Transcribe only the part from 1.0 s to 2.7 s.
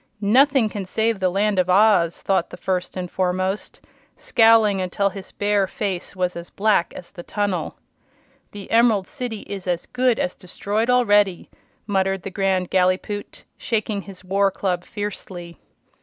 the Land of Oz!" thought the